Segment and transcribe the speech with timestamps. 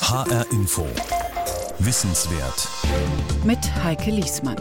[0.00, 0.86] HR Info.
[1.78, 2.68] Wissenswert.
[3.44, 4.56] Mit Heike Liesmann.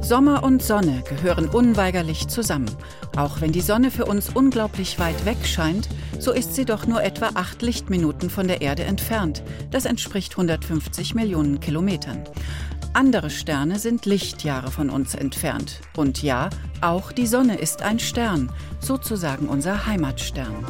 [0.00, 2.70] Sommer und Sonne gehören unweigerlich zusammen.
[3.14, 5.88] Auch wenn die Sonne für uns unglaublich weit weg scheint,
[6.18, 9.42] so ist sie doch nur etwa acht Lichtminuten von der Erde entfernt.
[9.70, 12.24] Das entspricht 150 Millionen Kilometern.
[12.94, 15.80] Andere Sterne sind Lichtjahre von uns entfernt.
[15.96, 16.50] Und ja,
[16.80, 18.50] auch die Sonne ist ein Stern,
[18.80, 20.66] sozusagen unser Heimatstern.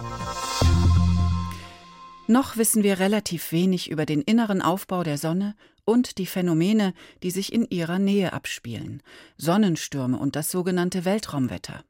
[2.28, 7.32] Noch wissen wir relativ wenig über den inneren Aufbau der Sonne und die Phänomene, die
[7.32, 9.02] sich in ihrer Nähe abspielen,
[9.36, 11.82] Sonnenstürme und das sogenannte Weltraumwetter.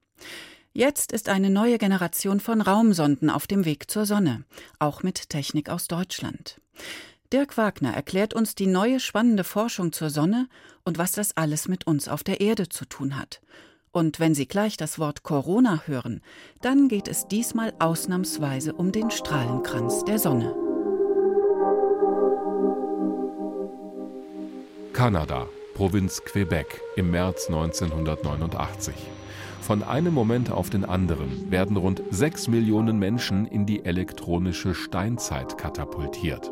[0.73, 4.45] Jetzt ist eine neue Generation von Raumsonden auf dem Weg zur Sonne,
[4.79, 6.61] auch mit Technik aus Deutschland.
[7.31, 10.49] Dirk Wagner erklärt uns die neue spannende Forschung zur Sonne
[10.85, 13.43] und was das alles mit uns auf der Erde zu tun hat.
[13.93, 16.23] Und wenn Sie gleich das Wort Corona hören,
[16.63, 20.55] dann geht es diesmal ausnahmsweise um den Strahlenkranz der Sonne.
[24.95, 28.95] Kanada, Provinz Quebec im März 1989.
[29.61, 35.59] Von einem Moment auf den anderen werden rund sechs Millionen Menschen in die elektronische Steinzeit
[35.59, 36.51] katapultiert.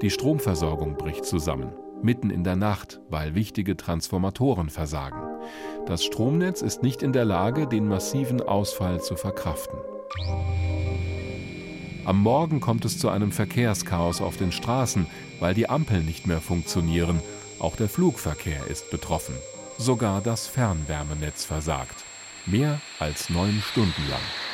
[0.00, 5.31] Die Stromversorgung bricht zusammen, mitten in der Nacht, weil wichtige Transformatoren versagen.
[5.86, 9.78] Das Stromnetz ist nicht in der Lage, den massiven Ausfall zu verkraften.
[12.04, 15.06] Am Morgen kommt es zu einem Verkehrschaos auf den Straßen,
[15.40, 17.20] weil die Ampeln nicht mehr funktionieren.
[17.58, 19.34] Auch der Flugverkehr ist betroffen.
[19.76, 22.04] Sogar das Fernwärmenetz versagt.
[22.46, 24.51] Mehr als neun Stunden lang.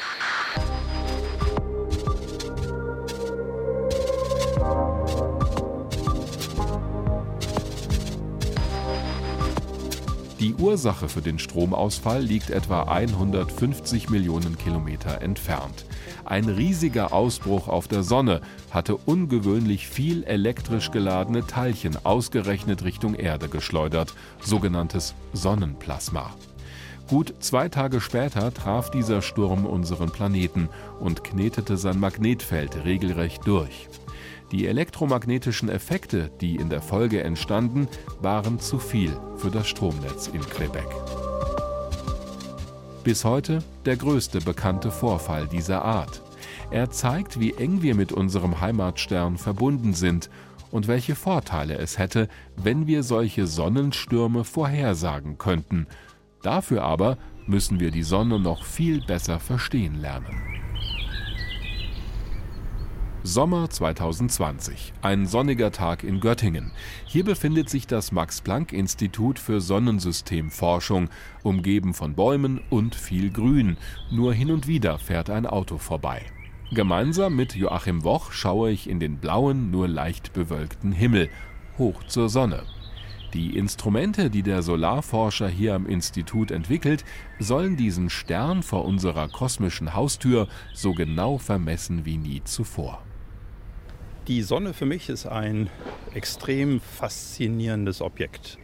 [10.49, 15.85] Die Ursache für den Stromausfall liegt etwa 150 Millionen Kilometer entfernt.
[16.25, 23.51] Ein riesiger Ausbruch auf der Sonne hatte ungewöhnlich viel elektrisch geladene Teilchen ausgerechnet Richtung Erde
[23.51, 26.31] geschleudert, sogenanntes Sonnenplasma.
[27.09, 33.87] Gut zwei Tage später traf dieser Sturm unseren Planeten und knetete sein Magnetfeld regelrecht durch.
[34.51, 37.87] Die elektromagnetischen Effekte, die in der Folge entstanden,
[38.23, 40.87] waren zu viel für das Stromnetz in Quebec.
[43.05, 46.23] Bis heute der größte bekannte Vorfall dieser Art.
[46.71, 50.31] Er zeigt, wie eng wir mit unserem Heimatstern verbunden sind
[50.71, 55.87] und welche Vorteile es hätte, wenn wir solche Sonnenstürme vorhersagen könnten.
[56.43, 60.68] Dafür aber müssen wir die Sonne noch viel besser verstehen lernen.
[63.25, 66.71] Sommer 2020, ein sonniger Tag in Göttingen.
[67.05, 71.11] Hier befindet sich das Max-Planck-Institut für Sonnensystemforschung,
[71.43, 73.77] umgeben von Bäumen und viel Grün.
[74.13, 76.23] Nur hin und wieder fährt ein Auto vorbei.
[76.71, 81.29] Gemeinsam mit Joachim Woch schaue ich in den blauen, nur leicht bewölkten Himmel,
[81.77, 82.63] hoch zur Sonne.
[83.35, 87.05] Die Instrumente, die der Solarforscher hier am Institut entwickelt,
[87.41, 93.03] sollen diesen Stern vor unserer kosmischen Haustür so genau vermessen wie nie zuvor.
[94.29, 95.71] Die Sonne für mich ist ein
[96.13, 98.59] extrem faszinierendes Objekt,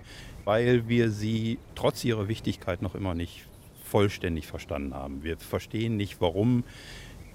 [0.45, 3.47] weil wir sie trotz ihrer Wichtigkeit noch immer nicht
[3.83, 5.25] vollständig verstanden haben.
[5.25, 6.65] Wir verstehen nicht, warum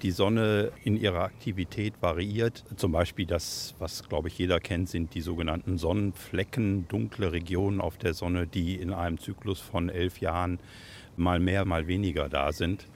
[0.02, 2.62] die Sonne in ihrer Aktivität variiert.
[2.76, 7.98] Zum Beispiel das, was glaube ich jeder kennt, sind die sogenannten Sonnenflecken, dunkle Regionen auf
[7.98, 10.60] der Sonne, die in einem Zyklus von elf Jahren
[11.16, 12.86] mal mehr, mal weniger da sind.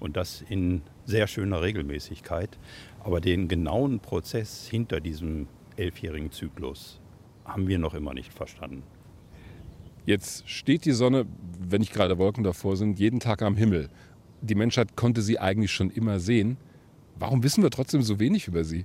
[0.00, 2.58] Und das in sehr schöner Regelmäßigkeit.
[3.04, 7.00] Aber den genauen Prozess hinter diesem elfjährigen Zyklus
[7.44, 8.82] haben wir noch immer nicht verstanden.
[10.06, 11.26] Jetzt steht die Sonne,
[11.60, 13.88] wenn nicht gerade Wolken davor sind, jeden Tag am Himmel.
[14.40, 16.56] Die Menschheit konnte sie eigentlich schon immer sehen.
[17.18, 18.84] Warum wissen wir trotzdem so wenig über sie?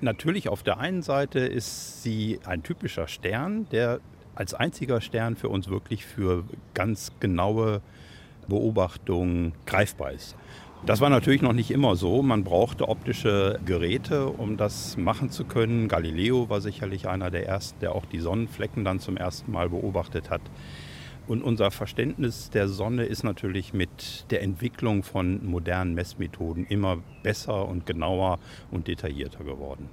[0.00, 4.00] Natürlich, auf der einen Seite ist sie ein typischer Stern, der
[4.34, 6.44] als einziger Stern für uns wirklich für
[6.74, 7.82] ganz genaue
[8.48, 10.36] Beobachtungen greifbar ist.
[10.84, 12.22] Das war natürlich noch nicht immer so.
[12.22, 15.86] Man brauchte optische Geräte, um das machen zu können.
[15.86, 20.28] Galileo war sicherlich einer der ersten, der auch die Sonnenflecken dann zum ersten Mal beobachtet
[20.28, 20.40] hat.
[21.28, 27.68] Und unser Verständnis der Sonne ist natürlich mit der Entwicklung von modernen Messmethoden immer besser
[27.68, 28.40] und genauer
[28.72, 29.88] und detaillierter geworden.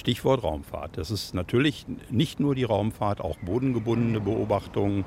[0.00, 0.96] Stichwort Raumfahrt.
[0.96, 5.04] Das ist natürlich nicht nur die Raumfahrt, auch bodengebundene Beobachtungen,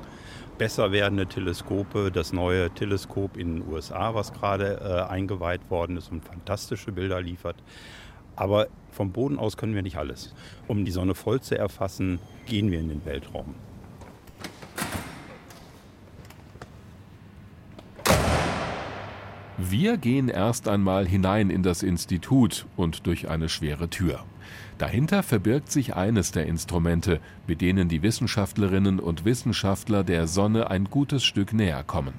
[0.56, 6.12] besser werdende Teleskope, das neue Teleskop in den USA, was gerade äh, eingeweiht worden ist
[6.12, 7.56] und fantastische Bilder liefert.
[8.36, 10.32] Aber vom Boden aus können wir nicht alles.
[10.68, 13.56] Um die Sonne voll zu erfassen, gehen wir in den Weltraum.
[19.58, 24.24] Wir gehen erst einmal hinein in das Institut und durch eine schwere Tür.
[24.78, 30.86] Dahinter verbirgt sich eines der Instrumente, mit denen die Wissenschaftlerinnen und Wissenschaftler der Sonne ein
[30.86, 32.14] gutes Stück näher kommen.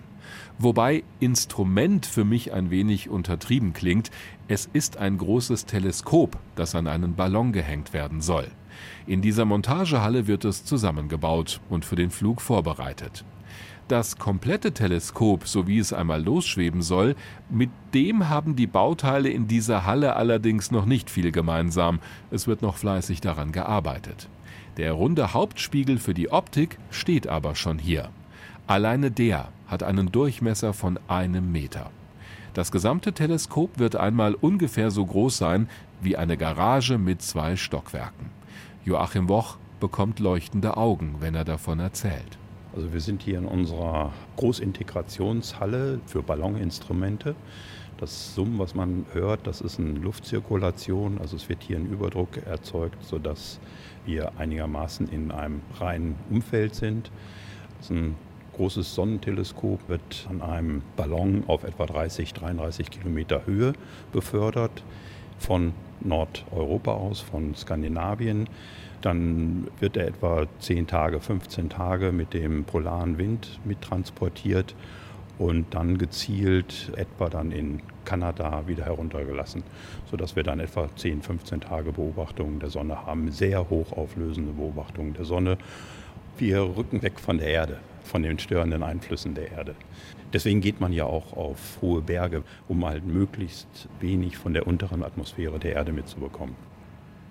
[0.58, 4.10] Wobei Instrument für mich ein wenig untertrieben klingt,
[4.48, 8.48] es ist ein großes Teleskop, das an einen Ballon gehängt werden soll.
[9.06, 13.26] In dieser Montagehalle wird es zusammengebaut und für den Flug vorbereitet.
[13.88, 17.16] Das komplette Teleskop, so wie es einmal losschweben soll,
[17.52, 22.00] mit dem haben die Bauteile in dieser Halle allerdings noch nicht viel gemeinsam.
[22.32, 24.28] Es wird noch fleißig daran gearbeitet.
[24.78, 28.10] Der runde Hauptspiegel für die Optik steht aber schon hier.
[28.66, 31.92] Alleine der hat einen Durchmesser von einem Meter.
[32.56, 35.70] Das gesamte Teleskop wird einmal ungefähr so groß sein
[36.02, 38.32] wie eine Garage mit zwei Stockwerken.
[38.84, 42.40] Joachim Woch bekommt leuchtende Augen, wenn er davon erzählt.
[42.76, 47.36] Also wir sind hier in unserer Großintegrationshalle für Balloninstrumente.
[47.98, 51.18] Das Summen, was man hört, das ist eine Luftzirkulation.
[51.20, 53.62] Also es wird hier ein Überdruck erzeugt, sodass
[54.06, 57.12] wir einigermaßen in einem reinen Umfeld sind.
[57.90, 58.16] Ein
[58.56, 63.74] großes Sonnenteleskop, wird an einem Ballon auf etwa 30, 33 Kilometer Höhe
[64.12, 64.84] befördert
[65.40, 68.48] von Nordeuropa aus, von Skandinavien.
[69.02, 74.76] Dann wird er etwa 10 Tage, 15 Tage mit dem polaren Wind mittransportiert
[75.38, 79.64] und dann gezielt etwa dann in Kanada wieder heruntergelassen,
[80.10, 85.26] sodass wir dann etwa 10, 15 Tage Beobachtungen der Sonne haben, sehr hochauflösende Beobachtungen der
[85.26, 85.58] Sonne.
[86.38, 89.76] Wir rücken weg von der Erde, von den störenden Einflüssen der Erde.
[90.34, 95.04] Deswegen geht man ja auch auf hohe Berge, um halt möglichst wenig von der unteren
[95.04, 96.56] Atmosphäre der Erde mitzubekommen.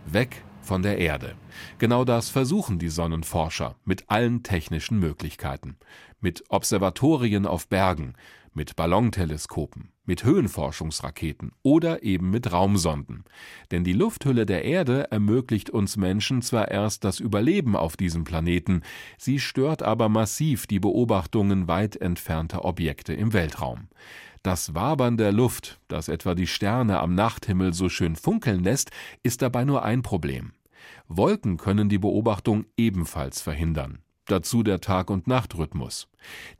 [0.06, 1.35] Weg von der Erde.
[1.79, 5.76] Genau das versuchen die Sonnenforscher mit allen technischen Möglichkeiten.
[6.21, 8.15] Mit Observatorien auf Bergen,
[8.55, 13.25] mit Ballonteleskopen, mit Höhenforschungsraketen oder eben mit Raumsonden.
[13.71, 18.83] Denn die Lufthülle der Erde ermöglicht uns Menschen zwar erst das Überleben auf diesem Planeten,
[19.19, 23.89] sie stört aber massiv die Beobachtungen weit entfernter Objekte im Weltraum.
[24.43, 28.91] Das Wabern der Luft, das etwa die Sterne am Nachthimmel so schön funkeln lässt,
[29.23, 30.53] ist dabei nur ein Problem.
[31.09, 34.01] Wolken können die Beobachtung ebenfalls verhindern.
[34.26, 36.09] Dazu der Tag- und Nachtrhythmus.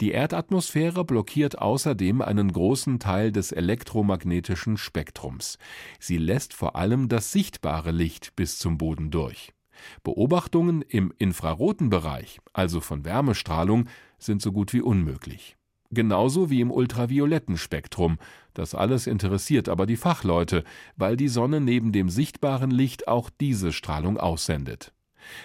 [0.01, 5.59] Die Erdatmosphäre blockiert außerdem einen großen Teil des elektromagnetischen Spektrums.
[5.99, 9.55] Sie lässt vor allem das sichtbare Licht bis zum Boden durch.
[10.03, 13.89] Beobachtungen im infraroten Bereich, also von Wärmestrahlung,
[14.19, 15.57] sind so gut wie unmöglich
[15.95, 18.19] genauso wie im ultravioletten Spektrum.
[18.53, 20.65] Das alles interessiert aber die Fachleute,
[20.97, 24.94] weil die Sonne neben dem sichtbaren Licht auch diese Strahlung aussendet.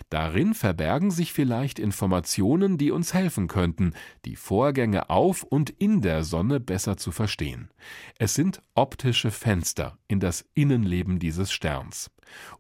[0.09, 3.93] Darin verbergen sich vielleicht Informationen, die uns helfen könnten,
[4.25, 7.69] die Vorgänge auf und in der Sonne besser zu verstehen.
[8.17, 12.11] Es sind optische Fenster in das Innenleben dieses Sterns.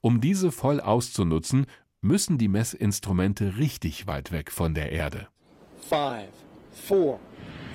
[0.01, 1.65] Um diese voll auszunutzen,
[2.01, 5.27] müssen die Messinstrumente richtig weit weg von der Erde.
[5.89, 6.29] Five,
[6.71, 7.19] four,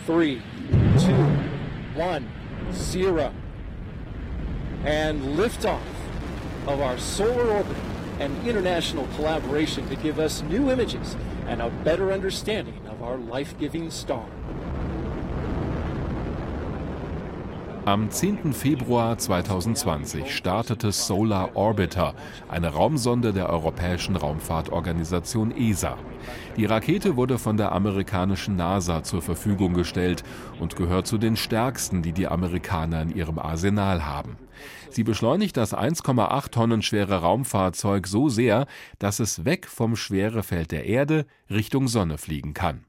[0.07, 0.39] three,
[0.99, 2.25] two, one,
[2.73, 3.31] zero.
[4.85, 5.81] And liftoff
[6.67, 11.17] of our solar orbit and international collaboration to give us new images
[11.49, 14.25] and a better understanding of our life giving star.
[17.87, 18.55] Am 10.
[18.55, 22.15] Februar 2020 startete Solar Orbiter,
[22.49, 25.99] eine Raumsonde der Europäischen Raumfahrtorganisation ESA.
[26.57, 30.23] Die Rakete wurde von der amerikanischen NASA zur Verfügung gestellt
[30.61, 34.39] und gehört zu den stärksten, die die Amerikaner in ihrem Arsenal haben.
[34.95, 38.67] Sie beschleunigt das 1,8 Tonnen schwere Raumfahrzeug so sehr,
[39.01, 42.85] dass es weg vom Schwerefeld der Erde Richtung Sonne fliegen kann.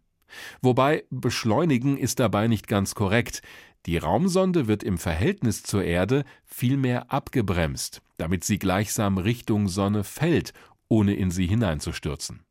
[0.61, 3.41] Wobei beschleunigen ist dabei nicht ganz korrekt.
[3.87, 10.53] Die Raumsonde wird im Verhältnis zur Erde vielmehr abgebremst, damit sie gleichsam Richtung Sonne fällt,
[10.87, 12.45] ohne in sie hineinzustürzen.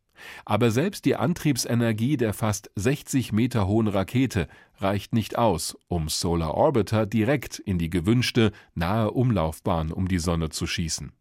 [0.44, 6.54] Aber selbst die Antriebsenergie der fast 60 Meter hohen Rakete reicht nicht aus, um Solar
[6.54, 11.12] Orbiter direkt in die gewünschte nahe Umlaufbahn um die Sonne zu schießen.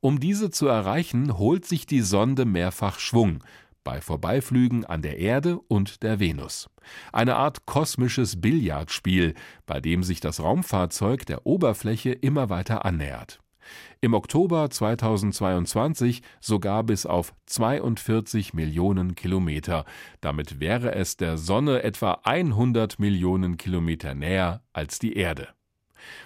[0.00, 3.44] Um diese zu erreichen, holt sich die Sonde mehrfach Schwung,
[3.84, 6.68] bei Vorbeiflügen an der Erde und der Venus.
[7.12, 9.34] Eine Art kosmisches Billardspiel,
[9.66, 13.40] bei dem sich das Raumfahrzeug der Oberfläche immer weiter annähert.
[14.00, 19.84] Im Oktober 2022 sogar bis auf 42 Millionen Kilometer.
[20.20, 25.48] Damit wäre es der Sonne etwa 100 Millionen Kilometer näher als die Erde.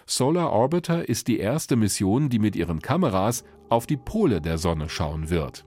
[0.06, 4.88] Solar Orbiter ist die erste Mission, die mit ihren Kameras auf die Pole der Sonne
[4.88, 5.64] schauen wird.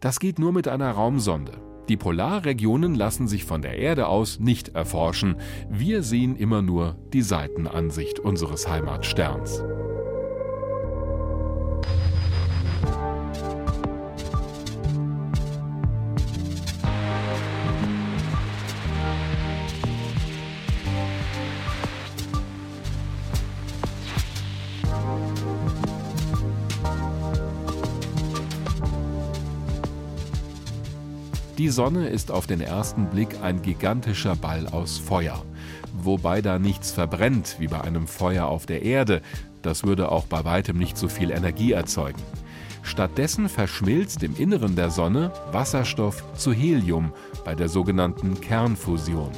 [0.00, 1.60] Das geht nur mit einer Raumsonde.
[1.88, 5.36] Die Polarregionen lassen sich von der Erde aus nicht erforschen.
[5.68, 9.64] Wir sehen immer nur die Seitenansicht unseres Heimatsterns.
[31.72, 35.44] Sonne ist auf den ersten Blick ein gigantischer Ball aus Feuer.
[35.92, 39.22] Wobei da nichts verbrennt wie bei einem Feuer auf der Erde.
[39.62, 42.22] Das würde auch bei weitem nicht so viel Energie erzeugen.
[42.82, 47.12] Stattdessen verschmilzt im Inneren der Sonne Wasserstoff zu Helium
[47.44, 49.30] bei der sogenannten Kernfusion.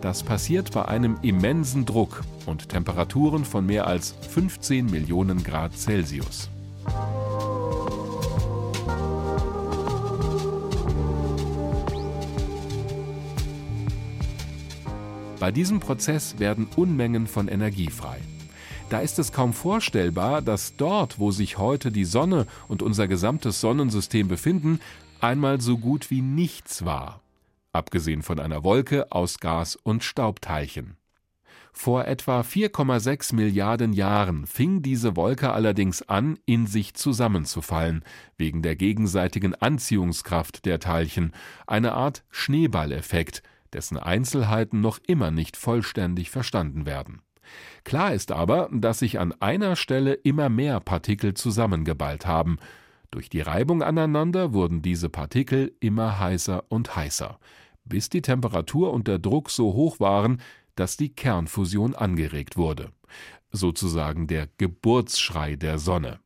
[0.00, 6.48] Das passiert bei einem immensen Druck und Temperaturen von mehr als 15 Millionen Grad Celsius.
[15.46, 18.18] Bei diesem Prozess werden Unmengen von Energie frei.
[18.88, 23.60] Da ist es kaum vorstellbar, dass dort, wo sich heute die Sonne und unser gesamtes
[23.60, 24.80] Sonnensystem befinden,
[25.20, 27.20] einmal so gut wie nichts war,
[27.70, 30.96] abgesehen von einer Wolke aus Gas und Staubteilchen.
[31.72, 38.02] Vor etwa 4,6 Milliarden Jahren fing diese Wolke allerdings an, in sich zusammenzufallen,
[38.36, 41.32] wegen der gegenseitigen Anziehungskraft der Teilchen,
[41.68, 43.44] eine Art Schneeballeffekt,
[43.76, 47.20] dessen Einzelheiten noch immer nicht vollständig verstanden werden.
[47.84, 52.56] Klar ist aber, dass sich an einer Stelle immer mehr Partikel zusammengeballt haben.
[53.10, 57.38] Durch die Reibung aneinander wurden diese Partikel immer heißer und heißer,
[57.84, 60.40] bis die Temperatur und der Druck so hoch waren,
[60.74, 62.92] dass die Kernfusion angeregt wurde.
[63.52, 66.18] Sozusagen der Geburtsschrei der Sonne.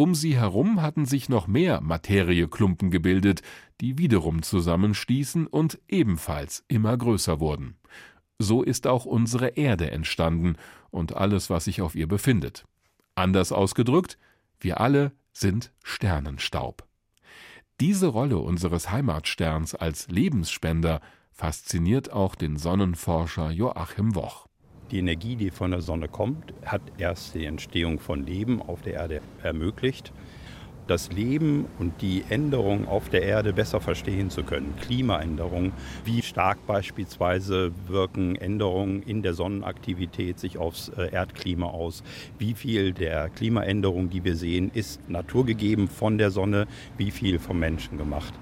[0.00, 3.42] Um sie herum hatten sich noch mehr Materieklumpen gebildet,
[3.80, 7.76] die wiederum zusammenstießen und ebenfalls immer größer wurden.
[8.38, 10.54] So ist auch unsere Erde entstanden
[10.90, 12.64] und alles, was sich auf ihr befindet.
[13.16, 14.18] Anders ausgedrückt,
[14.60, 16.86] wir alle sind Sternenstaub.
[17.80, 21.00] Diese Rolle unseres Heimatsterns als Lebensspender
[21.32, 24.47] fasziniert auch den Sonnenforscher Joachim Woch.
[24.90, 28.94] Die Energie, die von der Sonne kommt, hat erst die Entstehung von Leben auf der
[28.94, 30.12] Erde ermöglicht
[30.88, 34.74] das Leben und die Änderungen auf der Erde besser verstehen zu können.
[34.80, 35.72] Klimaänderungen,
[36.04, 42.02] wie stark beispielsweise wirken Änderungen in der Sonnenaktivität sich aufs äh, Erdklima aus,
[42.38, 46.66] wie viel der Klimaänderungen, die wir sehen, ist naturgegeben von der Sonne,
[46.96, 48.34] wie viel vom Menschen gemacht.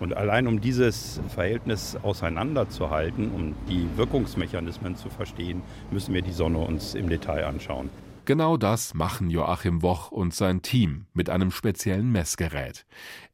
[0.00, 6.58] Und allein um dieses Verhältnis auseinanderzuhalten, um die Wirkungsmechanismen zu verstehen, müssen wir die Sonne
[6.58, 7.90] uns im Detail anschauen.
[8.26, 12.86] Genau das machen Joachim Woch und sein Team mit einem speziellen Messgerät.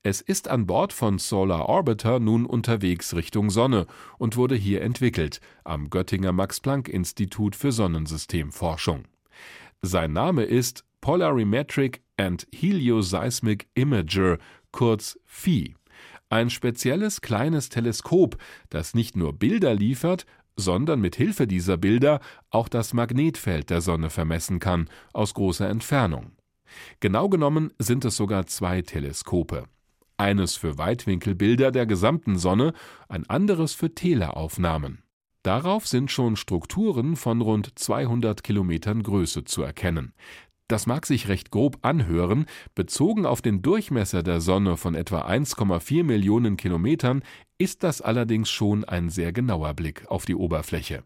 [0.03, 3.87] Es ist an Bord von Solar Orbiter nun unterwegs Richtung Sonne
[4.19, 9.05] und wurde hier entwickelt am Göttinger Max-Planck-Institut für Sonnensystemforschung.
[9.81, 14.39] Sein Name ist Polarimetric and Helioseismic Imager,
[14.73, 15.77] kurz PHI.
[16.31, 18.37] Ein spezielles kleines Teleskop,
[18.69, 20.27] das nicht nur Bilder liefert,
[20.57, 26.33] sondern mit Hilfe dieser Bilder auch das Magnetfeld der Sonne vermessen kann, aus großer Entfernung.
[27.01, 29.65] Genau genommen sind es sogar zwei Teleskope.
[30.17, 32.75] Eines für Weitwinkelbilder der gesamten Sonne,
[33.09, 35.03] ein anderes für Teleaufnahmen.
[35.43, 40.13] Darauf sind schon Strukturen von rund 200 Kilometern Größe zu erkennen.
[40.71, 42.47] Das mag sich recht grob anhören,
[42.77, 47.25] bezogen auf den Durchmesser der Sonne von etwa 1,4 Millionen Kilometern
[47.59, 51.03] ist das allerdings schon ein sehr genauer Blick auf die Oberfläche.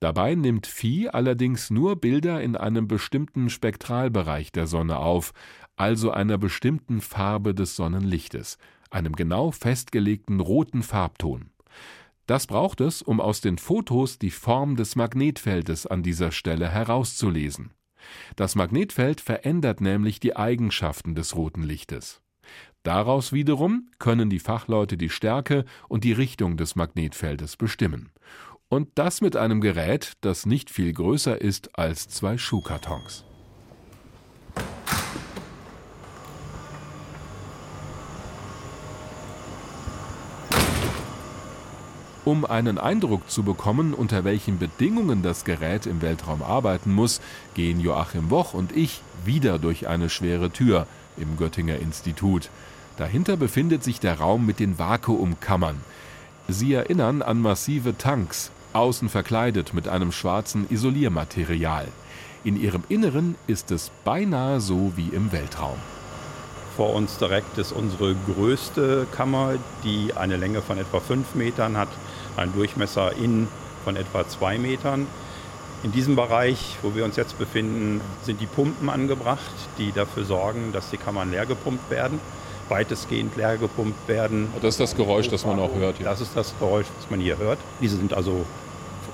[0.00, 5.32] Dabei nimmt Phi allerdings nur Bilder in einem bestimmten Spektralbereich der Sonne auf,
[5.76, 8.56] also einer bestimmten Farbe des Sonnenlichtes,
[8.88, 11.50] einem genau festgelegten roten Farbton.
[12.24, 17.74] Das braucht es, um aus den Fotos die Form des Magnetfeldes an dieser Stelle herauszulesen.
[18.36, 22.22] Das Magnetfeld verändert nämlich die Eigenschaften des roten Lichtes.
[22.82, 28.10] Daraus wiederum können die Fachleute die Stärke und die Richtung des Magnetfeldes bestimmen.
[28.68, 33.27] Und das mit einem Gerät, das nicht viel größer ist als zwei Schuhkartons.
[42.28, 47.22] Um einen Eindruck zu bekommen, unter welchen Bedingungen das Gerät im Weltraum arbeiten muss,
[47.54, 52.50] gehen Joachim Woch und ich wieder durch eine schwere Tür im Göttinger Institut.
[52.98, 55.80] Dahinter befindet sich der Raum mit den Vakuumkammern.
[56.48, 61.88] Sie erinnern an massive Tanks, außen verkleidet mit einem schwarzen Isoliermaterial.
[62.44, 65.78] In ihrem Inneren ist es beinahe so wie im Weltraum.
[66.76, 71.88] Vor uns direkt ist unsere größte Kammer, die eine Länge von etwa 5 Metern hat
[72.38, 73.48] einen Durchmesser in
[73.84, 75.06] von etwa zwei Metern.
[75.82, 80.72] In diesem Bereich, wo wir uns jetzt befinden, sind die Pumpen angebracht, die dafür sorgen,
[80.72, 82.20] dass die Kammern leer gepumpt werden,
[82.68, 84.48] weitestgehend leer gepumpt werden.
[84.60, 86.00] Das ist das Geräusch, das man auch hört.
[86.00, 86.06] Ja.
[86.06, 87.58] Das ist das Geräusch, das man hier hört.
[87.80, 88.44] Diese sind also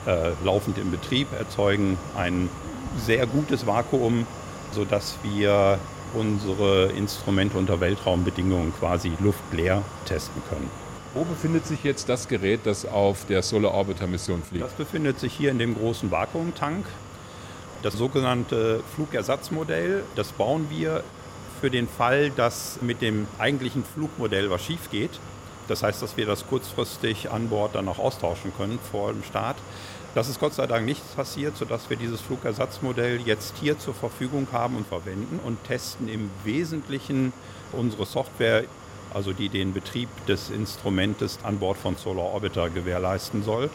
[0.07, 2.49] äh, laufend im Betrieb, erzeugen ein
[2.97, 4.26] sehr gutes Vakuum,
[4.73, 5.78] sodass wir
[6.14, 10.84] unsere Instrumente unter Weltraumbedingungen quasi luftleer testen können.
[11.14, 14.64] Wo befindet sich jetzt das Gerät, das auf der Solar Orbiter Mission fliegt?
[14.64, 16.85] Das befindet sich hier in dem großen Vakuumtank.
[17.83, 21.04] Das sogenannte Flugersatzmodell, das bauen wir
[21.61, 25.12] für den Fall, dass mit dem eigentlichen Flugmodell was schief geht.
[25.68, 29.56] Das heißt, dass wir das kurzfristig an Bord dann auch austauschen können vor dem Start.
[30.16, 34.49] Das ist Gott sei Dank nicht passiert, sodass wir dieses Flugersatzmodell jetzt hier zur Verfügung
[34.50, 37.33] haben und verwenden und testen im Wesentlichen
[37.71, 38.64] unsere Software,
[39.13, 43.71] also die den Betrieb des Instrumentes an Bord von Solar Orbiter gewährleisten soll.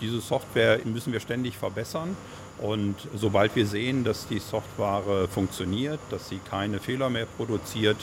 [0.00, 2.16] Diese Software müssen wir ständig verbessern
[2.58, 7.98] und sobald wir sehen, dass die Software funktioniert, dass sie keine Fehler mehr produziert,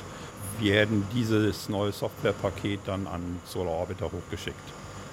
[0.59, 4.55] werden dieses neue Softwarepaket dann an Solar Orbiter hochgeschickt.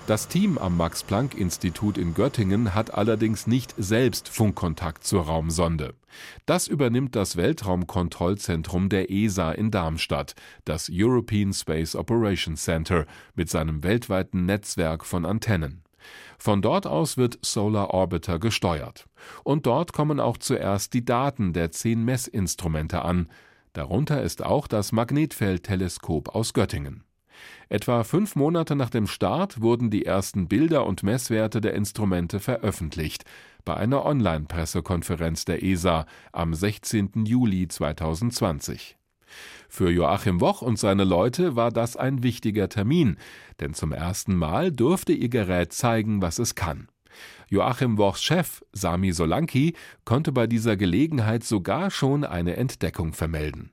[0.06, 5.94] Das Team am Max-Planck-Institut in Göttingen hat allerdings nicht selbst Funkkontakt zur Raumsonde.
[6.46, 13.82] Das übernimmt das Weltraumkontrollzentrum der ESA in Darmstadt, das European Space Operations Center, mit seinem
[13.82, 15.82] weltweiten Netzwerk von Antennen.
[16.38, 19.08] Von dort aus wird Solar Orbiter gesteuert.
[19.42, 23.28] Und dort kommen auch zuerst die Daten der zehn Messinstrumente an.
[23.72, 27.05] Darunter ist auch das Magnetfeldteleskop aus Göttingen.
[27.68, 33.24] Etwa fünf Monate nach dem Start wurden die ersten Bilder und Messwerte der Instrumente veröffentlicht
[33.64, 37.26] bei einer Online-Pressekonferenz der ESA am 16.
[37.26, 38.96] Juli 2020.
[39.68, 43.16] Für Joachim Woch und seine Leute war das ein wichtiger Termin,
[43.60, 46.88] denn zum ersten Mal durfte ihr Gerät zeigen, was es kann.
[47.48, 49.74] Joachim Wochs Chef, Sami Solanki,
[50.04, 53.72] konnte bei dieser Gelegenheit sogar schon eine Entdeckung vermelden.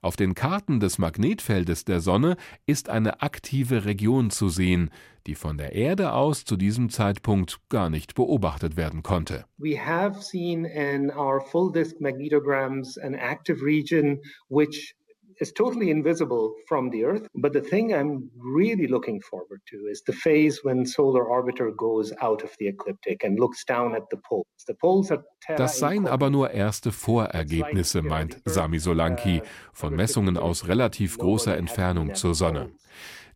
[0.00, 2.36] Auf den Karten des Magnetfeldes der Sonne
[2.66, 4.90] ist eine aktive Region zu sehen,
[5.26, 9.44] die von der Erde aus zu diesem Zeitpunkt gar nicht beobachtet werden konnte.
[9.58, 14.94] We have seen in our full disk magnetograms an active region which
[15.40, 17.26] is totally invisible from the Earth.
[17.34, 22.12] But the thing I'm really looking forward to is the phase when Solar Orbiter goes
[22.20, 24.46] out of the ecliptic and looks down at the poles.
[24.66, 25.24] The poles are
[25.56, 29.42] das seien aber nur erste Vorergebnisse, meint Sami Solanki,
[29.72, 32.70] von Messungen aus relativ großer Entfernung zur Sonne.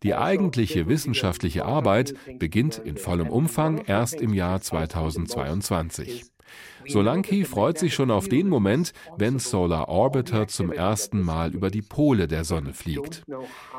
[0.03, 6.23] Die eigentliche wissenschaftliche Arbeit beginnt in vollem Umfang erst im Jahr 2022.
[6.87, 11.81] Solanki freut sich schon auf den Moment, wenn Solar Orbiter zum ersten Mal über die
[11.81, 13.23] Pole der Sonne fliegt.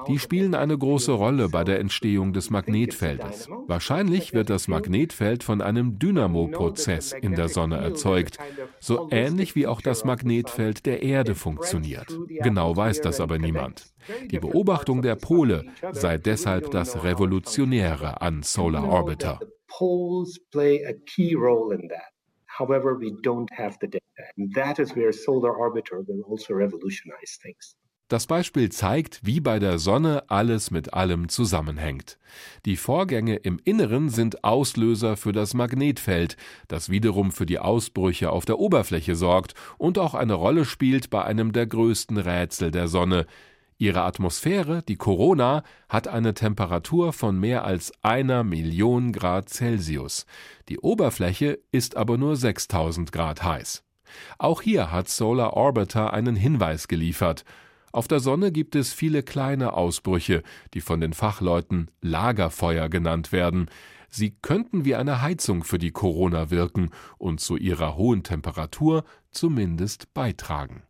[0.09, 3.48] Die spielen eine große Rolle bei der Entstehung des Magnetfeldes.
[3.66, 8.38] Wahrscheinlich wird das Magnetfeld von einem Dynamo-Prozess in der Sonne erzeugt,
[8.81, 12.09] so ähnlich wie auch das Magnetfeld der Erde funktioniert.
[12.28, 13.92] Genau weiß das aber niemand.
[14.31, 19.40] Die Beobachtung der Pole sei deshalb das Revolutionäre an Solar Orbiter.
[19.68, 22.17] Poles play a key role in that.
[22.59, 24.33] However, we don't have the data.
[24.37, 27.77] And that is where Solar Orbiter will also revolutionize things.
[28.09, 32.18] Das Beispiel zeigt, wie bei der Sonne alles mit allem zusammenhängt.
[32.64, 38.47] Die Vorgänge im Inneren sind Auslöser für das Magnetfeld, das wiederum für die Ausbrüche auf
[38.47, 43.27] der Oberfläche sorgt und auch eine Rolle spielt bei einem der größten Rätsel der Sonne,
[43.81, 50.27] Ihre Atmosphäre, die Corona, hat eine Temperatur von mehr als einer Million Grad Celsius.
[50.69, 53.85] Die Oberfläche ist aber nur 6000 Grad heiß.
[54.37, 57.45] Auch hier hat Solar Orbiter einen Hinweis geliefert.
[57.93, 60.43] Auf der Sonne gibt es viele kleine Ausbrüche,
[60.75, 63.71] die von den Fachleuten Lagerfeuer genannt werden.
[64.11, 70.12] Sie könnten wie eine Heizung für die Corona wirken und zu ihrer hohen Temperatur zumindest
[70.14, 70.83] beitragen.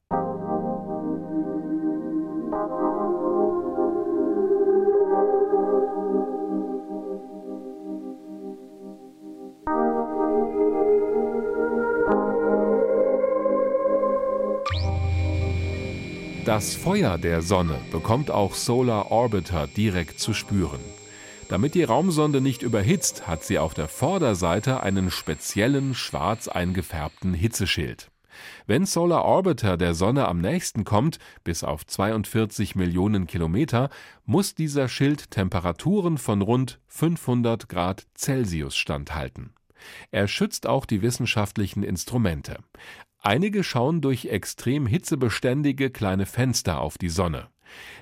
[16.48, 20.80] Das Feuer der Sonne bekommt auch Solar Orbiter direkt zu spüren.
[21.50, 28.10] Damit die Raumsonde nicht überhitzt, hat sie auf der Vorderseite einen speziellen schwarz eingefärbten Hitzeschild.
[28.66, 33.90] Wenn Solar Orbiter der Sonne am nächsten kommt, bis auf 42 Millionen Kilometer,
[34.24, 39.52] muss dieser Schild Temperaturen von rund 500 Grad Celsius standhalten.
[40.10, 42.56] Er schützt auch die wissenschaftlichen Instrumente.
[43.20, 47.48] Einige schauen durch extrem hitzebeständige kleine Fenster auf die Sonne.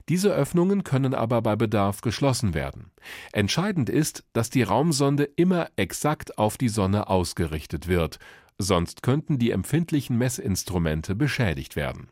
[0.08, 2.92] Diese Öffnungen können aber bei Bedarf geschlossen werden.
[3.32, 8.18] Entscheidend ist, dass die Raumsonde immer exakt auf die Sonne ausgerichtet wird,
[8.58, 12.08] sonst könnten die empfindlichen Messinstrumente beschädigt werden.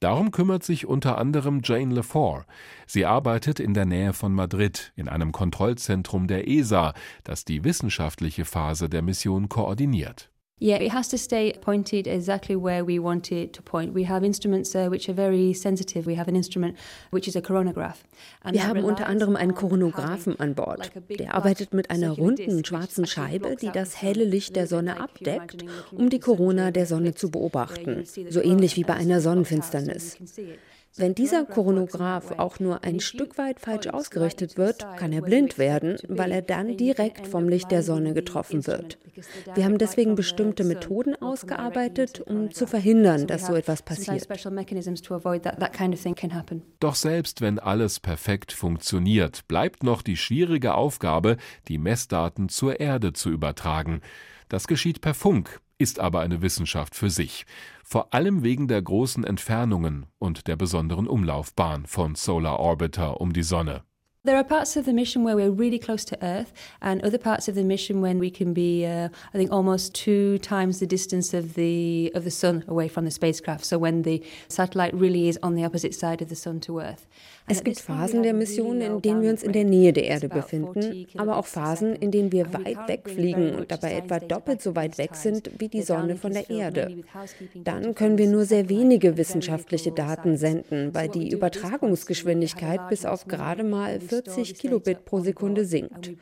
[0.00, 2.46] Darum kümmert sich unter anderem Jane Lefort.
[2.86, 8.44] Sie arbeitet in der Nähe von Madrid in einem Kontrollzentrum der ESA, das die wissenschaftliche
[8.44, 10.31] Phase der Mission koordiniert.
[10.62, 13.94] Yeah, it has to stay pointed exactly where we want it to point.
[13.94, 16.06] We have instruments uh, which are very sensitive.
[16.06, 16.78] We have an instrument
[17.10, 18.04] which is a coronagraph.
[18.48, 20.92] Wir haben unter anderem einen Koronographen an Bord.
[21.18, 26.10] Der arbeitet mit einer runden schwarzen Scheibe, die das helle Licht der Sonne abdeckt, um
[26.10, 28.04] die Corona der Sonne zu beobachten.
[28.30, 30.16] So ähnlich wie bei einer Sonnenfinsternis.
[30.96, 35.96] Wenn dieser Koronograph auch nur ein Stück weit falsch ausgerichtet wird, kann er blind werden,
[36.06, 38.98] weil er dann direkt vom Licht der Sonne getroffen wird.
[39.54, 44.28] Wir haben deswegen bestimmte Methoden ausgearbeitet, um zu verhindern, dass so etwas passiert.
[46.80, 53.14] Doch selbst wenn alles perfekt funktioniert, bleibt noch die schwierige Aufgabe, die Messdaten zur Erde
[53.14, 54.02] zu übertragen.
[54.52, 57.46] Das geschieht per Funk, ist aber eine Wissenschaft für sich
[57.92, 63.42] vor allem wegen der großen Entfernungen und der besonderen Umlaufbahn von Solar Orbiter um die
[63.42, 63.82] Sonne.
[64.24, 67.48] There are parts of the mission where we're really close to Earth, and other parts
[67.48, 71.34] of the mission when we can be, uh, I think, almost two times the distance
[71.34, 73.64] of the of the sun away from the spacecraft.
[73.64, 77.08] So when the satellite really is on the opposite side of the sun to Earth.
[77.48, 81.06] Es gibt Phasen der Mission, in denen wir uns in der Nähe der Erde befinden,
[81.16, 85.16] aber auch Phasen, in denen wir weit wegfliegen und dabei etwa doppelt so weit weg
[85.16, 87.02] sind wie die Sonne von der Erde.
[87.54, 93.64] Dann können wir nur sehr wenige wissenschaftliche Daten senden, weil die Übertragungsgeschwindigkeit bis auf gerade
[93.64, 96.12] mal 40 Kilobit pro Sekunde sinkt.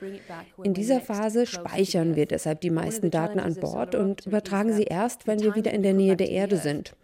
[0.63, 5.27] In dieser Phase speichern wir deshalb die meisten Daten an Bord und übertragen sie erst,
[5.27, 6.95] wenn wir wieder in der Nähe der Erde sind.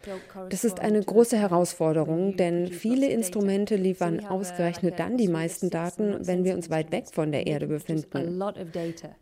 [0.48, 6.26] Das ist eine große Herausforderung, denn viele Instrumente liefern liefern ausgerechnet dann die meisten Daten,
[6.26, 8.40] wenn wir uns weit weg von der Erde befinden.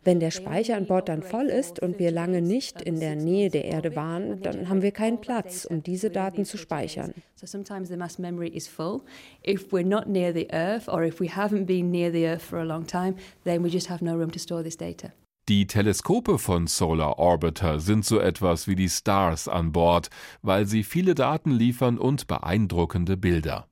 [0.03, 3.49] Wenn der Speicher an Bord dann voll ist und wir lange nicht in der Nähe
[3.49, 7.13] der Erde waren, dann haben wir keinen Platz, um diese Daten zu speichern.
[7.35, 9.01] So sometimes the mass memory is full.
[9.45, 12.59] If we're not near the Earth or if we haven't been near the Earth for
[12.59, 15.11] a long time, then we just have no room to store this data.
[15.47, 20.09] Die Teleskope von Solar Orbiter sind so etwas wie die Stars an Bord,
[20.41, 23.67] weil sie viele Daten liefern und beeindruckende Bilder.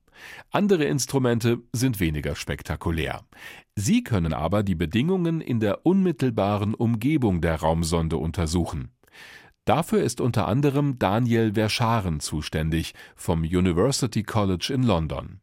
[0.50, 3.22] Andere Instrumente sind weniger spektakulär.
[3.74, 8.90] Sie können aber die Bedingungen in der unmittelbaren Umgebung der Raumsonde untersuchen.
[9.64, 15.40] Dafür ist unter anderem Daniel Verscharen zuständig vom University College in London.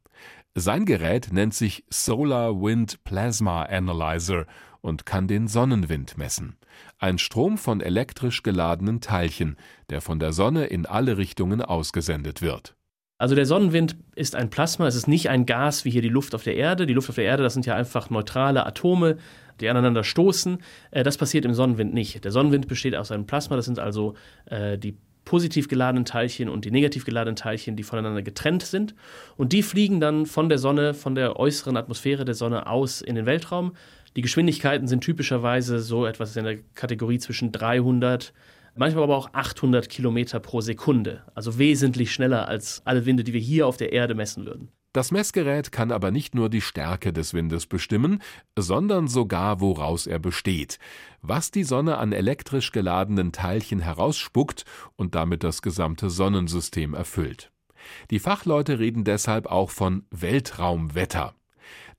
[0.53, 4.45] Sein Gerät nennt sich Solar Wind Plasma Analyzer
[4.81, 6.57] und kann den Sonnenwind messen.
[6.99, 9.55] Ein Strom von elektrisch geladenen Teilchen,
[9.89, 12.75] der von der Sonne in alle Richtungen ausgesendet wird.
[13.21, 16.33] Also der Sonnenwind ist ein Plasma, es ist nicht ein Gas wie hier die Luft
[16.33, 16.87] auf der Erde.
[16.87, 19.17] Die Luft auf der Erde, das sind ja einfach neutrale Atome,
[19.59, 20.57] die aneinander stoßen.
[20.89, 22.25] Äh, das passiert im Sonnenwind nicht.
[22.25, 26.65] Der Sonnenwind besteht aus einem Plasma, das sind also äh, die positiv geladenen Teilchen und
[26.65, 28.95] die negativ geladenen Teilchen, die voneinander getrennt sind.
[29.37, 33.13] Und die fliegen dann von der Sonne, von der äußeren Atmosphäre der Sonne aus in
[33.13, 33.73] den Weltraum.
[34.15, 38.33] Die Geschwindigkeiten sind typischerweise so etwas in der Kategorie zwischen 300
[38.75, 43.39] manchmal aber auch 800 Kilometer pro Sekunde, also wesentlich schneller als alle Winde, die wir
[43.39, 44.69] hier auf der Erde messen würden.
[44.93, 48.21] Das Messgerät kann aber nicht nur die Stärke des Windes bestimmen,
[48.59, 50.79] sondern sogar, woraus er besteht,
[51.21, 54.65] was die Sonne an elektrisch geladenen Teilchen herausspuckt
[54.97, 57.51] und damit das gesamte Sonnensystem erfüllt.
[58.09, 61.35] Die Fachleute reden deshalb auch von Weltraumwetter.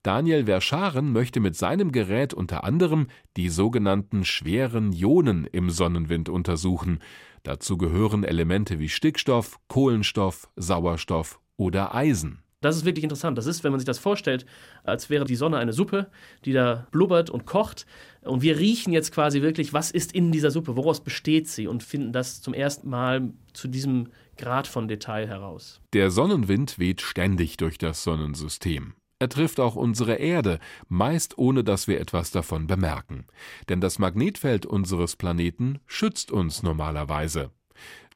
[0.03, 6.99] Daniel Verscharen möchte mit seinem Gerät unter anderem die sogenannten schweren Ionen im Sonnenwind untersuchen.
[7.43, 12.43] Dazu gehören Elemente wie Stickstoff, Kohlenstoff, Sauerstoff oder Eisen.
[12.59, 13.37] Das ist wirklich interessant.
[13.37, 14.45] Das ist, wenn man sich das vorstellt,
[14.83, 16.09] als wäre die Sonne eine Suppe,
[16.43, 17.85] die da blubbert und kocht.
[18.21, 21.81] Und wir riechen jetzt quasi wirklich, was ist in dieser Suppe, woraus besteht sie und
[21.81, 25.81] finden das zum ersten Mal zu diesem Grad von Detail heraus.
[25.93, 28.95] Der Sonnenwind weht ständig durch das Sonnensystem.
[29.23, 30.59] Er trifft auch unsere Erde,
[30.89, 33.23] meist ohne dass wir etwas davon bemerken.
[33.69, 37.49] Denn das Magnetfeld unseres Planeten schützt uns normalerweise.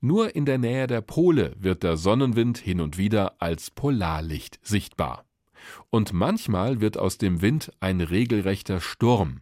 [0.01, 5.23] Nur in der Nähe der Pole wird der Sonnenwind hin und wieder als Polarlicht sichtbar.
[5.89, 9.39] Und manchmal wird aus dem Wind ein regelrechter Sturm.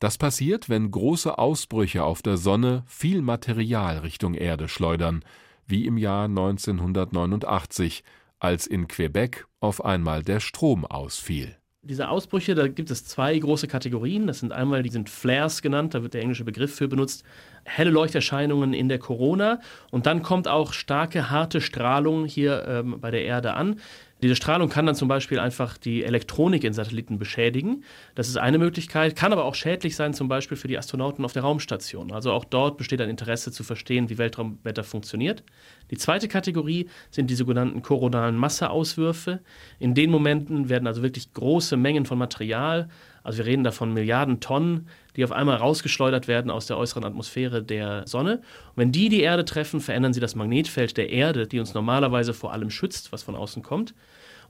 [0.00, 5.24] Das passiert, wenn große Ausbrüche auf der Sonne viel Material Richtung Erde schleudern,
[5.66, 8.04] wie im Jahr 1989,
[8.38, 11.56] als in Quebec auf einmal der Strom ausfiel.
[11.82, 14.26] Diese Ausbrüche, da gibt es zwei große Kategorien.
[14.26, 17.24] Das sind einmal, die sind Flares genannt, da wird der englische Begriff für benutzt.
[17.64, 19.60] Helle Leuchterscheinungen in der Corona.
[19.90, 23.80] Und dann kommt auch starke, harte Strahlung hier ähm, bei der Erde an.
[24.20, 27.84] Diese Strahlung kann dann zum Beispiel einfach die Elektronik in Satelliten beschädigen.
[28.16, 31.32] Das ist eine Möglichkeit, kann aber auch schädlich sein, zum Beispiel für die Astronauten auf
[31.32, 32.10] der Raumstation.
[32.10, 35.44] Also auch dort besteht ein Interesse zu verstehen, wie Weltraumwetter funktioniert.
[35.92, 39.40] Die zweite Kategorie sind die sogenannten koronalen Masseauswürfe.
[39.78, 42.88] In den Momenten werden also wirklich große Mengen von Material
[43.22, 47.02] Also wir reden da von Milliarden Tonnen, die auf einmal rausgeschleudert werden aus der äußeren
[47.02, 48.36] Atmosphäre der Sonne.
[48.36, 52.32] Und wenn die die Erde treffen, verändern sie das Magnetfeld der Erde, die uns normalerweise
[52.32, 53.94] vor allem schützt, was von außen kommt.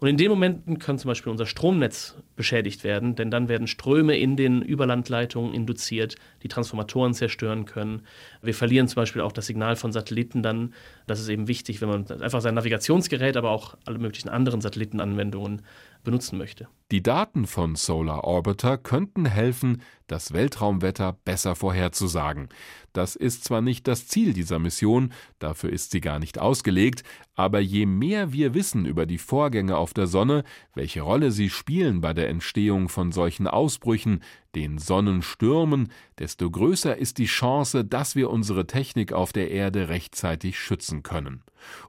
[0.01, 4.17] Und in den Momenten kann zum Beispiel unser Stromnetz beschädigt werden, denn dann werden Ströme
[4.17, 8.03] in den Überlandleitungen induziert, die Transformatoren zerstören können.
[8.41, 10.73] Wir verlieren zum Beispiel auch das Signal von Satelliten dann.
[11.09, 15.63] Das ist eben wichtig, wenn man einfach sein Navigationsgerät, aber auch alle möglichen anderen Satellitenanwendungen
[16.05, 16.69] benutzen möchte.
[16.93, 22.49] Die Daten von Solar Orbiter könnten helfen, das Weltraumwetter besser vorherzusagen.
[22.93, 27.05] Das ist zwar nicht das Ziel dieser Mission, dafür ist sie gar nicht ausgelegt,
[27.37, 30.43] aber je mehr wir wissen über die Vorgänge auf der Sonne,
[30.75, 34.23] welche Rolle sie spielen bei der Entstehung von solchen Ausbrüchen,
[34.57, 40.59] den Sonnenstürmen, desto größer ist die Chance, dass wir unsere Technik auf der Erde rechtzeitig
[40.59, 41.45] schützen können.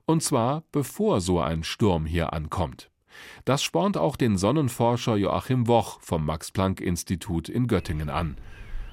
[0.05, 2.91] Und zwar bevor so ein Sturm hier ankommt.
[3.45, 8.37] Das spornt auch den Sonnenforscher Joachim Woch vom Max-Planck-Institut in Göttingen an.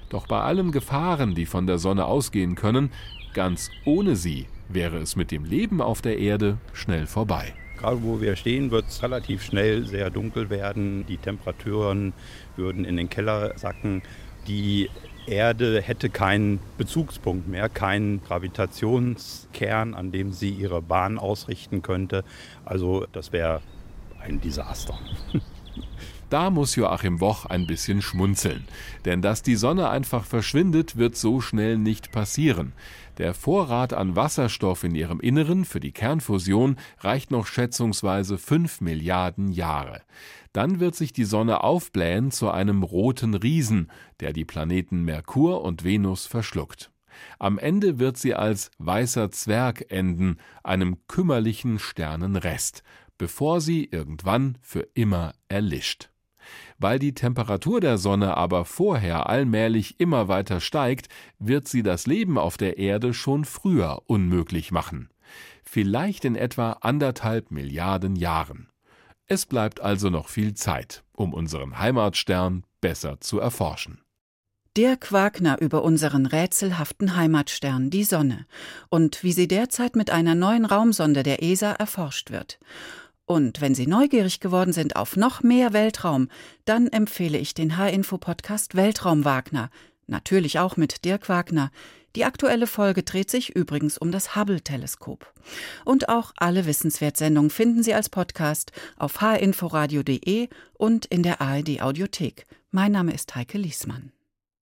[0.09, 2.91] Doch bei allen Gefahren, die von der Sonne ausgehen können,
[3.33, 7.53] ganz ohne sie wäre es mit dem Leben auf der Erde schnell vorbei.
[7.77, 11.05] Gerade wo wir stehen, wird es relativ schnell sehr dunkel werden.
[11.07, 12.13] Die Temperaturen
[12.55, 14.01] würden in den Keller sacken.
[14.47, 14.89] Die
[15.27, 22.23] Erde hätte keinen Bezugspunkt mehr, keinen Gravitationskern, an dem sie ihre Bahn ausrichten könnte.
[22.65, 23.61] Also das wäre
[24.19, 24.97] ein Desaster.
[26.29, 28.65] Da muss Joachim Woch ein bisschen schmunzeln.
[29.05, 32.73] Denn dass die Sonne einfach verschwindet, wird so schnell nicht passieren.
[33.17, 39.51] Der Vorrat an Wasserstoff in ihrem Inneren für die Kernfusion reicht noch schätzungsweise 5 Milliarden
[39.51, 40.01] Jahre.
[40.51, 45.85] Dann wird sich die Sonne aufblähen zu einem roten Riesen, der die Planeten Merkur und
[45.85, 46.91] Venus verschluckt.
[47.39, 52.83] Am Ende wird sie als weißer Zwerg enden, einem kümmerlichen Sternenrest
[53.17, 56.09] bevor sie irgendwann für immer erlischt.
[56.77, 61.07] Weil die Temperatur der Sonne aber vorher allmählich immer weiter steigt,
[61.39, 65.09] wird sie das Leben auf der Erde schon früher unmöglich machen.
[65.63, 68.69] Vielleicht in etwa anderthalb Milliarden Jahren.
[69.25, 74.01] Es bleibt also noch viel Zeit, um unseren Heimatstern besser zu erforschen.
[74.77, 78.45] Dirk Wagner über unseren rätselhaften Heimatstern, die Sonne,
[78.89, 82.59] und wie sie derzeit mit einer neuen Raumsonde der ESA erforscht wird.
[83.27, 86.29] Und wenn Sie neugierig geworden sind auf noch mehr Weltraum,
[86.63, 89.69] dann empfehle ich den H-Info-Podcast Weltraum Wagner,
[90.07, 91.69] natürlich auch mit Dirk Wagner.
[92.15, 95.31] Die aktuelle Folge dreht sich übrigens um das Hubble-Teleskop.
[95.83, 102.47] Und auch alle Wissenswertsendungen finden Sie als Podcast auf hinforadio.de und in der ARD-Audiothek.
[102.71, 104.13] Mein Name ist Heike Liesmann.